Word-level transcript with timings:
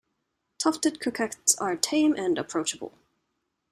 Tufted 0.57 0.99
coquettes 0.99 1.55
are 1.59 1.75
tame 1.75 2.15
and 2.15 2.39
approachable. 2.39 2.97